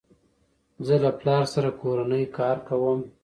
زه 0.85 0.95
له 1.03 1.11
پلار 1.19 1.43
سره 1.53 1.69
کورنی 1.81 2.23
کار 2.37 2.57
کوم. 2.67 2.99